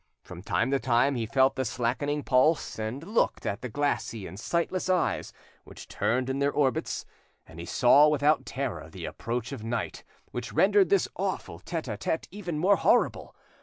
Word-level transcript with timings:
From 0.23 0.41
time 0.41 0.71
to 0.71 0.79
time 0.79 1.13
he 1.13 1.27
felt 1.27 1.55
the 1.55 1.63
slackening 1.63 2.23
pulse, 2.23 2.79
and 2.79 3.03
looked 3.03 3.45
at 3.45 3.61
the 3.61 3.69
glassy 3.69 4.25
and 4.25 4.39
sightless 4.39 4.89
eyes 4.89 5.31
which 5.63 5.87
turned 5.87 6.27
in 6.27 6.39
their 6.39 6.51
orbits, 6.51 7.05
and 7.45 7.59
he 7.59 7.67
saw 7.67 8.07
without 8.07 8.43
terror 8.43 8.89
the 8.89 9.05
approach 9.05 9.51
of 9.51 9.63
night, 9.63 10.03
which 10.31 10.51
rendered 10.53 10.89
this 10.89 11.07
awful 11.17 11.59
'tete 11.59 11.87
a 11.87 11.97
tete' 11.97 12.27
even 12.31 12.57
more 12.57 12.77
horrible. 12.77 13.35